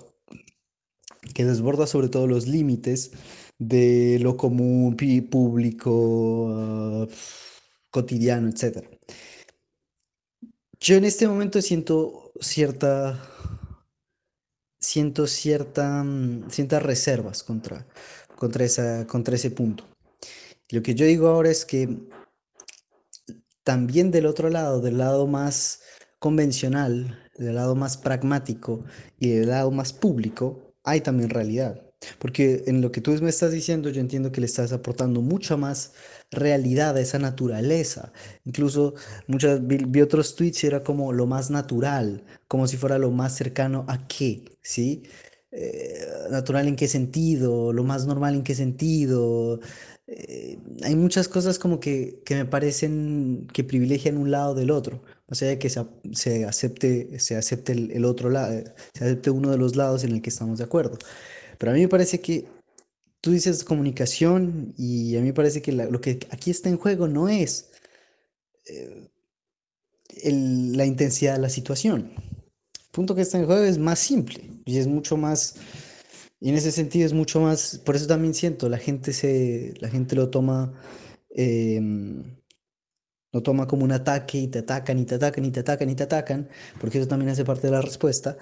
[1.34, 3.12] que desborda sobre todo los límites
[3.58, 4.97] de lo común,
[5.30, 7.08] público, ah,
[7.91, 8.88] cotidiano, etc.
[10.80, 13.21] Yo en este momento siento cierta,
[14.80, 17.88] siento cierta, mm, ciertas reservas contra,
[18.36, 19.86] contra, esa, contra ese punto.
[20.69, 21.88] Lo que yo digo ahora es que
[23.63, 25.82] también del otro lado, del lado más
[26.19, 28.84] convencional, del lado más pragmático
[29.19, 31.82] y del lado más público, hay también realidad.
[32.19, 35.56] Porque en lo que tú me estás diciendo, yo entiendo que le estás aportando mucha
[35.58, 35.93] más
[36.32, 38.12] realidad a esa naturaleza.
[38.45, 38.95] Incluso
[39.28, 43.36] muchas, vi, otros tweets y era como lo más natural, como si fuera lo más
[43.36, 45.04] cercano a qué, ¿sí?
[45.52, 49.60] Eh, natural en qué sentido, lo más normal en qué sentido,
[50.07, 55.03] eh, hay muchas cosas como que, que, me parecen que privilegian un lado del otro.
[55.27, 59.57] O sea, que se, se acepte, se acepte el, otro lado, se acepte uno de
[59.57, 60.97] los lados en el que estamos de acuerdo.
[61.57, 62.47] Pero a mí me parece que
[63.21, 67.07] tú dices comunicación y a mí me parece que lo que aquí está en juego
[67.07, 67.71] no es
[68.65, 69.09] eh,
[70.25, 72.13] la intensidad de la situación.
[72.17, 75.55] El punto que está en juego es más simple y es mucho más
[76.43, 79.89] y en ese sentido es mucho más, por eso también siento, la gente, se, la
[79.89, 80.73] gente lo toma,
[83.32, 85.95] lo toma como un ataque y te atacan y te atacan y te atacan y
[85.95, 86.49] te atacan,
[86.80, 88.38] porque eso también hace parte de la respuesta,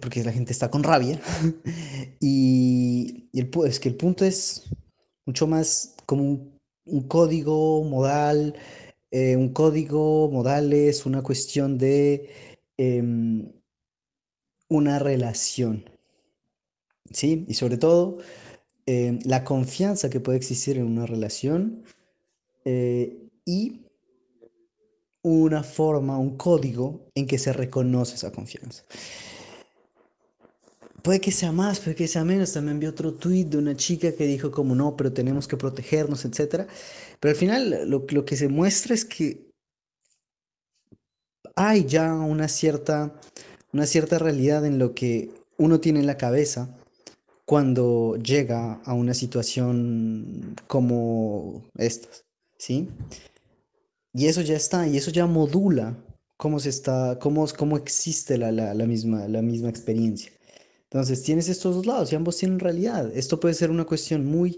[0.00, 1.20] porque la gente está con rabia.
[2.20, 4.70] y, el, es que el punto es
[5.26, 6.22] mucho más como
[6.84, 8.54] un, código modal,
[9.10, 12.30] eh, un código modal es una cuestión de
[12.76, 13.52] em,
[14.68, 15.91] una relación
[17.14, 17.44] ¿sí?
[17.48, 18.18] Y sobre todo,
[18.86, 21.84] eh, la confianza que puede existir en una relación
[22.64, 23.82] eh, y
[25.22, 28.82] una forma, un código en que se reconoce esa confianza.
[31.02, 32.52] Puede que sea más, puede que sea menos.
[32.52, 36.24] También vi otro tweet de una chica que dijo como no, pero tenemos que protegernos,
[36.24, 36.66] etc.
[37.20, 39.52] Pero al final lo, lo que se muestra es que
[41.54, 43.12] hay ya una cierta,
[43.72, 46.76] una cierta realidad en lo que uno tiene en la cabeza
[47.52, 52.24] cuando llega a una situación como estas,
[52.56, 52.88] ¿sí?
[54.14, 56.02] Y eso ya está, y eso ya modula
[56.38, 60.32] cómo se está, cómo, cómo existe la, misma, la misma experiencia.
[60.84, 63.14] Entonces, tienes estos dos lados y ambos tienen realidad.
[63.14, 64.56] Esto puede ser una cuestión muy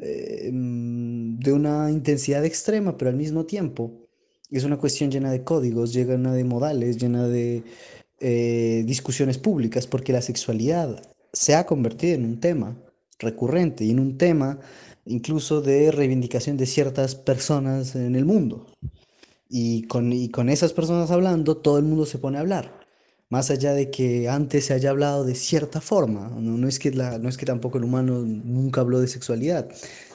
[0.00, 4.08] eh, de una intensidad extrema, pero al mismo tiempo
[4.50, 7.62] es una cuestión llena de códigos, llena de modales, llena de
[8.20, 12.76] eh, discusiones públicas, porque la sexualidad se ha convertido en un tema
[13.18, 14.60] recurrente y en un tema
[15.04, 18.66] incluso de reivindicación de ciertas personas en el mundo.
[19.48, 22.80] Y con, con esas personas hablando, todo el mundo se pone a hablar.
[23.30, 27.18] más allá de que antes se haya hablado de cierta forma, no, es, que la,
[27.18, 29.70] no es que tampoco el humano nunca habló de sexualidad,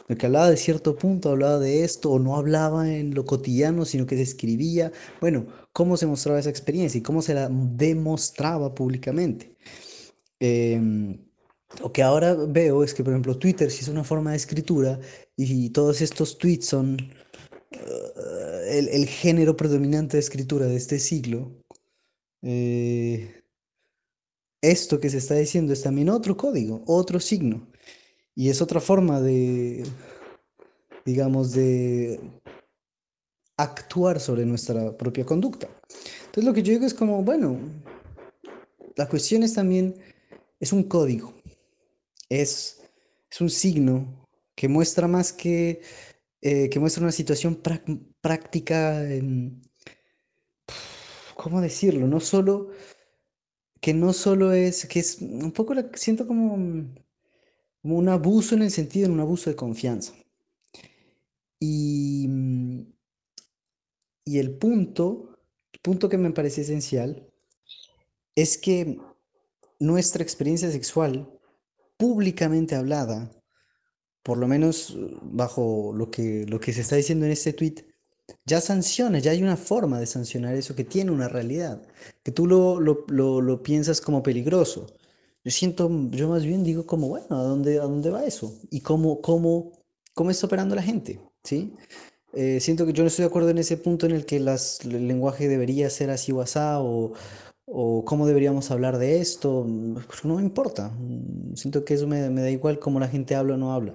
[0.07, 3.86] el que hablaba de cierto punto, hablaba de esto, o no hablaba en lo cotidiano,
[3.86, 8.74] sino que se escribía, bueno, cómo se mostraba esa experiencia y cómo se la demostraba
[8.76, 9.57] públicamente.
[10.40, 11.18] Em,
[11.82, 15.00] lo que ahora veo es que, por ejemplo, Twitter sí es una forma de escritura
[15.36, 16.98] y todos estos tweets son
[17.72, 21.52] eh, el, género predominante de escritura de este siglo,
[22.42, 23.44] eh,
[24.62, 27.68] esto que se está diciendo es también otro código, otro signo.
[28.36, 29.84] Y es otra forma de,
[31.06, 32.20] digamos, de
[33.58, 35.68] actuar sobre nuestra propia conducta.
[36.26, 37.58] Entonces lo que yo digo es como, bueno,
[38.96, 39.96] la cuestión es también,
[40.60, 41.34] es un código,
[42.30, 42.82] es,
[43.30, 45.82] es un signo que muestra más que,
[46.41, 47.62] eh, que muestra una situación
[48.22, 49.62] práctica en,
[51.36, 52.08] ¿cómo decirlo?
[52.08, 52.72] No solo,
[53.80, 56.58] que no solo es, que es un poco, la, siento como,
[57.82, 60.14] como un abuso en el sentido, de un abuso de confianza.
[61.60, 62.28] Y,
[64.26, 65.39] y el punto,
[65.72, 67.32] el punto que me parece esencial,
[68.36, 68.99] es que
[69.80, 71.30] nuestra experiencia sexual,
[71.98, 73.32] públicamente hablada,
[74.24, 77.86] por lo menos bajo lo que, lo que se está diciendo en este tweet,
[78.46, 81.82] ya sanciona, ya hay una forma de sancionar eso que tiene una realidad,
[82.24, 84.88] que tú lo, lo, piensas como peligroso.
[85.44, 88.54] Yo siento, yo más bien digo como, bueno, ¿a dónde, a dónde va eso?
[88.70, 89.72] ¿Y cómo, cómo,
[90.14, 91.22] cómo está operando la gente?
[91.44, 91.74] ¿Sí?
[92.34, 95.08] Eh, siento que yo no estoy de acuerdo en ese punto en el que el
[95.08, 97.14] lenguaje debería ser así o o,
[97.68, 99.68] o cómo deberíamos hablar de esto,
[100.07, 100.91] pues no me importa.
[101.53, 103.93] Siento que eso me, me da igual cómo la gente habla o no habla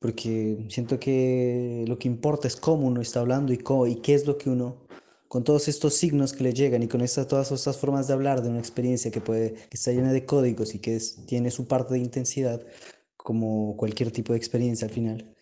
[0.00, 4.14] porque siento que lo que importa es cómo uno está hablando y, cómo, y qué
[4.14, 4.78] es lo que uno,
[5.28, 8.42] con todos estos signos que le llegan y con estas, todas estas formas de hablar
[8.42, 11.94] de una experiencia que, puede, que está llena de códigos y que tiene su parte
[11.94, 12.66] de intensidad,
[13.16, 15.36] como cualquier tipo de experiencia al final,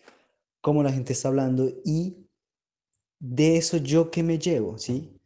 [0.61, 2.27] cómo la gente está hablando y
[3.19, 5.17] de eso yo que me llevo, ¿sí?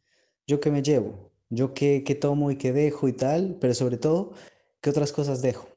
[0.46, 1.23] Yo que me llevo,
[1.56, 4.34] yo que, que tomo y que dejo y tal, pero sobre todo,
[4.82, 5.68] qué otras cosas dejo.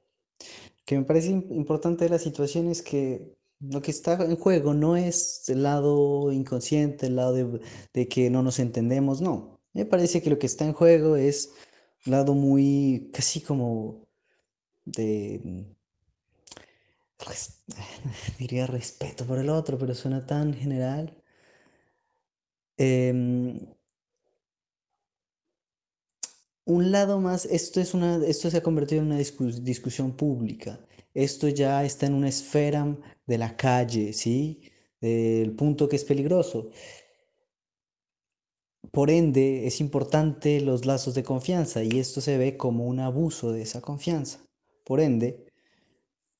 [0.85, 4.97] Que me parece importante de la situación es que lo que está en juego no
[4.97, 7.35] es el lado inconsciente, el lado
[7.93, 9.59] de, que no nos entendemos, no.
[9.73, 11.53] Me parece que lo que está en juego es
[12.07, 14.07] un lado muy, casi como
[14.85, 15.67] de,
[18.39, 21.17] diría respeto por el otro, pero suena tan general.
[22.79, 23.76] Em,
[26.67, 30.79] un lado más, esto, es una, esto se ha convertido en una discusión pública
[31.17, 32.95] esto ya está en una esfera
[33.27, 34.61] de la calle, ¿sí?
[35.01, 36.71] Del punto que es peligroso.
[38.93, 43.53] Por ende, es importante los lazos de confianza y esto se ve como un abuso
[43.53, 44.41] de esa confianza.
[44.85, 45.47] Por ende,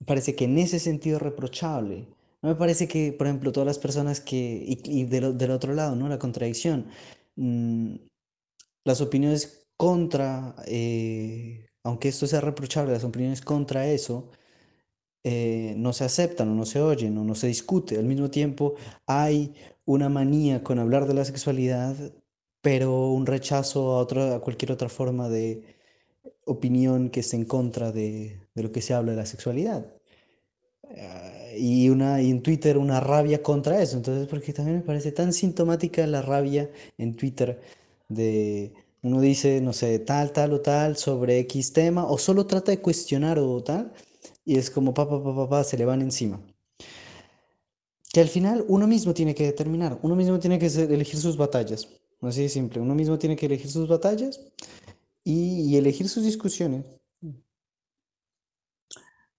[0.07, 2.09] parece que en ese sentido es reprochable.
[2.43, 6.09] No me parece que, por ejemplo, todas las personas que, y, del, otro lado, ¿no?
[6.09, 6.87] La contradicción,
[7.37, 7.97] mm,
[8.85, 14.31] las opiniones contra, eh, aunque esto sea reprochable, las opiniones contra eso,
[15.25, 17.99] eh, no se aceptan o no se oyen o no se discute.
[17.99, 19.55] Al mismo tiempo hay
[19.85, 21.97] una manía con hablar de la sexualidad,
[22.61, 25.77] pero un rechazo a, otra, a cualquier otra forma de
[26.45, 29.87] opinión que esté en contra de, lo que se habla de la sexualidad.
[30.91, 33.97] Eh, y, una, y en Twitter una rabia contra eso.
[33.97, 37.61] Entonces, porque también me parece tan sintomática la rabia en Twitter
[38.09, 38.73] de
[39.07, 42.81] uno dice, no sé, tal, tal o tal sobre X tema, o solo trata de
[42.81, 43.93] cuestionar o tal,
[44.45, 46.41] y es como papá, papá, papá, se le van encima.
[48.13, 51.89] Que al final uno mismo tiene que determinar, uno mismo tiene que elegir sus batallas.
[52.21, 54.41] Así de simple, uno mismo tiene que elegir sus batallas
[55.23, 56.85] y, elegir sus discusiones.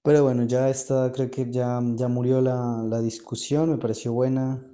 [0.04, 4.66] Pero bueno, ya está, creo que ya, ya murió la, la discusión, me pareció buena.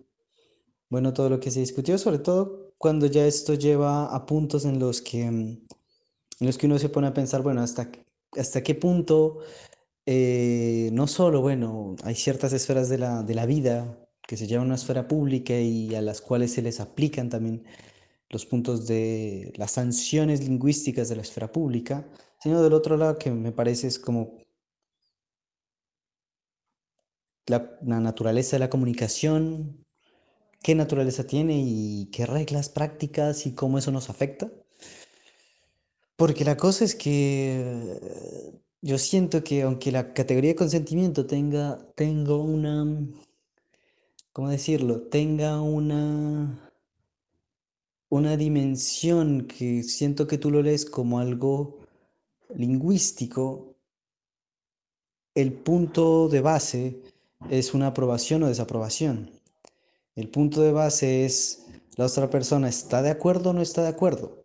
[0.89, 4.77] Bueno, todo lo que se discutió, sobre todo cuando ya esto lleva a puntos en
[4.77, 5.65] los que, en
[6.41, 7.89] los que uno se pone a pensar, bueno, hasta,
[8.34, 9.39] hasta qué punto
[10.05, 14.67] eh, no solo, bueno, hay ciertas esferas de la, de la vida que se llaman
[14.67, 17.63] una esfera pública y a las cuales se les aplican también
[18.29, 22.05] los puntos de las sanciones lingüísticas de la esfera pública,
[22.41, 24.39] sino del otro lado que me parece es como
[27.45, 29.82] la naturaleza de la comunicación,
[30.64, 34.49] qué naturaleza tiene y qué reglas prácticas y cómo eso nos afecta.
[36.16, 38.51] Porque la cosa es que
[38.82, 42.86] yo siento que aunque la categoría de consentimiento tenga, tenga una,
[44.32, 45.01] ¿cómo decirlo?
[45.01, 46.72] Tenga una,
[48.09, 51.80] una dimensión que siento que tú lo lees como algo
[52.55, 53.76] lingüístico,
[55.36, 57.01] el punto de base
[57.49, 59.32] es una aprobación o desaprobación.
[60.16, 63.89] El punto de base es la otra persona está de acuerdo o no está de
[63.89, 64.43] acuerdo.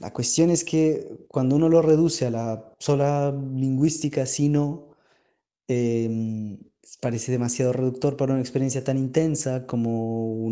[0.00, 4.88] La cuestión es que cuando uno lo reduce a la sola lingüística, sino
[5.68, 6.58] em,
[7.00, 10.48] parece demasiado reductor para una experiencia tan intensa como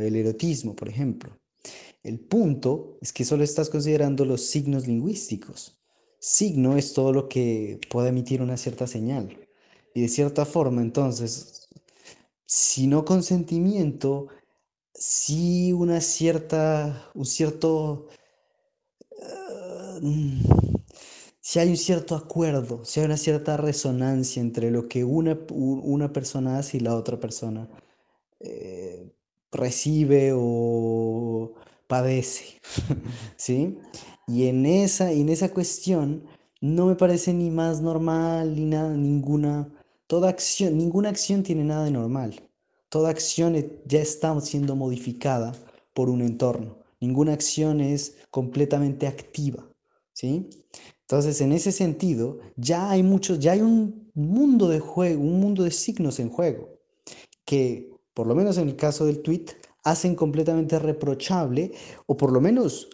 [0.00, 1.38] el erotismo, por ejemplo.
[2.02, 5.80] El punto es que solo estás considerando los signos lingüísticos.
[6.18, 9.38] Signo es todo lo que puede emitir una cierta señal.
[9.94, 11.61] Y de cierta forma, entonces,
[12.46, 14.28] si no consentimiento,
[14.94, 18.08] si una cierta, un cierto,
[19.10, 20.00] uh,
[21.40, 26.12] si hay un cierto acuerdo, si hay una cierta resonancia entre lo que una, una
[26.12, 27.68] persona hace y la otra persona
[28.40, 29.12] eh,
[29.52, 31.54] recibe o
[31.86, 32.60] padece,
[33.36, 33.78] ¿sí?
[34.26, 36.26] Y en esa, en esa cuestión
[36.60, 39.72] no me parece ni más normal ni nada, ninguna,
[40.12, 42.38] toda acción, ninguna acción tiene nada de normal.
[42.90, 43.56] Toda acción
[43.86, 45.52] ya está siendo modificada
[45.94, 46.80] por un entorno.
[47.00, 49.66] Ninguna acción es completamente activa,
[50.12, 50.50] ¿sí?
[51.00, 55.62] Entonces, en ese sentido, ya hay muchos, ya hay un mundo de juego, un mundo
[55.62, 56.68] de signos en juego
[57.46, 59.46] que, por lo menos en el caso del tweet,
[59.82, 61.72] hacen completamente reprochable,
[62.04, 62.90] o por lo menos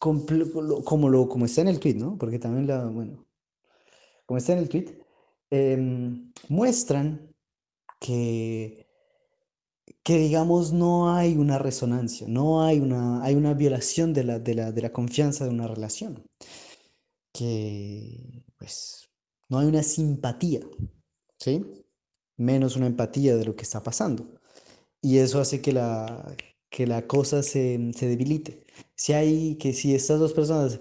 [0.00, 2.18] como, lo, como está en el tweet, ¿no?
[2.18, 3.24] Porque también la, bueno,
[4.26, 5.05] como está en el tweet,
[5.50, 7.34] em, muestran
[8.00, 8.86] que,
[10.02, 14.54] que, digamos, no hay una resonancia, no hay una, hay una violación de la, de
[14.54, 16.24] la, de la confianza de una relación,
[17.32, 19.08] que, pues,
[19.48, 20.60] no hay una simpatía.
[22.38, 24.36] Menos una empatía de lo que está pasando
[25.06, 26.36] y eso hace que la,
[26.70, 28.66] que la cosa se, se debilite.
[28.96, 30.80] Si hay, que si estas dos personas,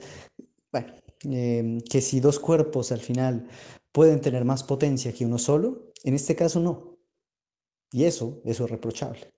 [0.72, 0.94] bueno,
[1.24, 3.48] em, que si dos cuerpos al final
[3.96, 6.98] pueden tener más potencia que uno solo, en este caso no.
[7.94, 9.32] Y eso, es reprochable.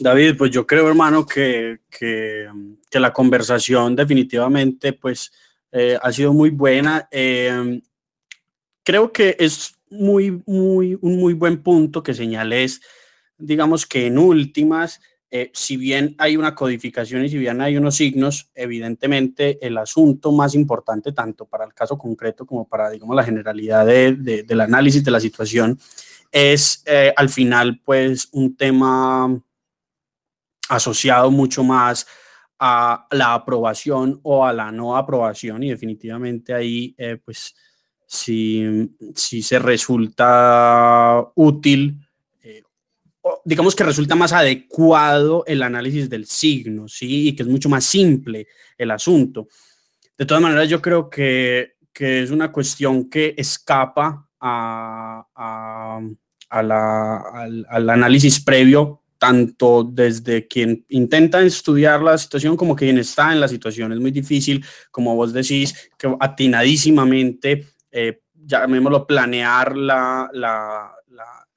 [0.00, 2.48] David, pues yo creo, hermano, que, que,
[2.90, 5.30] que la conversación definitivamente pues,
[5.70, 7.06] eh, ha sido muy buena.
[7.10, 7.82] Em,
[8.82, 12.80] creo que es muy, muy, un muy buen punto que señales,
[13.36, 17.96] digamos que en últimas, eh, si bien hay una codificación y si bien hay unos
[17.96, 23.24] signos, evidentemente el asunto más importante, tanto para el caso concreto como para, digamos, la
[23.24, 25.78] generalidad de, del análisis de la situación,
[26.30, 29.42] es eh, al final, pues, un tema
[30.68, 32.06] asociado mucho más
[32.58, 35.62] a la aprobación o a la no aprobación.
[35.64, 37.54] Y definitivamente ahí, eh, pues,
[38.06, 42.05] si, si se resulta útil,
[43.44, 47.28] digamos que resulta más adecuado el análisis del signo, ¿sí?
[47.28, 48.46] Y que es mucho más simple
[48.76, 49.48] el asunto.
[50.16, 55.24] De todas maneras, yo creo que, que es una cuestión que escapa a,
[56.50, 63.32] la, al, al análisis previo tanto desde quien intenta estudiar la situación como quien está
[63.32, 63.92] en la situación.
[63.92, 70.92] Es muy difícil, como vos decís, que atinadísimamente eh, llamémoslo, planear la, la,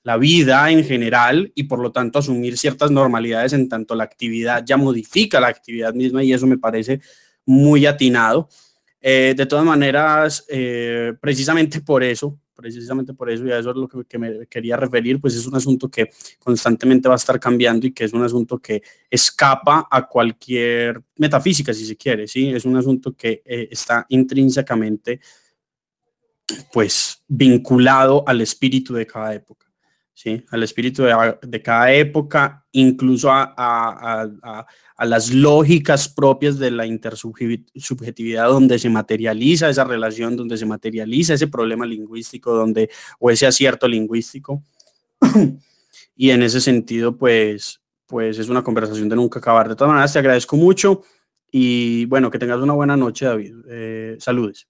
[0.03, 4.63] la, vida en general y por lo tanto asumir ciertas normalidades en tanto la actividad
[4.65, 7.01] ya modifica la actividad misma y eso me parece
[7.45, 8.49] muy atinado.
[9.01, 13.75] Eh, de todas maneras, eh, precisamente por eso, precisamente por eso, y a eso es
[13.77, 17.87] lo que, me quería referir, pues es un asunto que constantemente va a estar cambiando
[17.87, 22.49] y que es un asunto que escapa a cualquier metafísica, si se quiere, ¿sí?
[22.49, 25.21] Es un asunto que eh, está intrínsecamente
[26.73, 29.68] pues vinculado al espíritu de cada época,
[30.19, 30.43] ¿sí?
[30.49, 34.65] Al espíritu de, cada época, incluso a, a,
[34.97, 41.35] a, las lógicas propias de la intersubjetividad donde se materializa esa relación, donde se materializa
[41.35, 44.61] ese problema lingüístico, donde, o ese acierto lingüístico.
[46.17, 49.69] y en ese sentido, pues, pues es una conversación de nunca acabar.
[49.69, 51.01] De todas maneras, te agradezco mucho
[51.49, 53.55] y bueno, que tengas una buena noche, David.
[53.69, 54.67] Eh, saludes.